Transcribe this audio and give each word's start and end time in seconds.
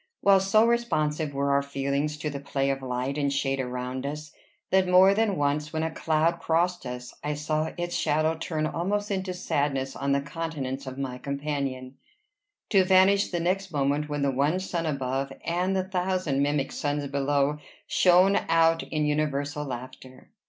while 0.21 0.39
so 0.39 0.65
responsive 0.65 1.31
were 1.31 1.51
our 1.51 1.61
feelings 1.61 2.17
to 2.17 2.27
the 2.27 2.39
play 2.39 2.71
of 2.71 2.81
light 2.81 3.19
and 3.19 3.31
shade 3.31 3.59
around 3.59 4.03
us, 4.03 4.31
that 4.71 4.87
more 4.87 5.13
than 5.13 5.35
once 5.37 5.71
when 5.71 5.83
a 5.83 5.91
cloud 5.91 6.39
crossed 6.39 6.87
us, 6.87 7.13
I 7.23 7.35
saw 7.35 7.69
its 7.77 7.93
shadow 7.95 8.33
turn 8.35 8.65
almost 8.65 9.11
into 9.11 9.31
sadness 9.35 9.95
on 9.95 10.11
the 10.11 10.19
countenance 10.21 10.87
of 10.87 10.97
my 10.97 11.19
companion, 11.19 11.97
to 12.69 12.83
vanish 12.83 13.29
the 13.29 13.39
next 13.39 13.71
moment 13.71 14.09
when 14.09 14.23
the 14.23 14.31
one 14.31 14.59
sun 14.59 14.87
above 14.87 15.31
and 15.45 15.75
the 15.75 15.83
thousand 15.83 16.41
mimic 16.41 16.71
suns 16.71 17.05
below 17.05 17.59
shone 17.85 18.37
out 18.49 18.81
in 18.81 19.05
universal 19.05 19.63
laughter. 19.65 20.31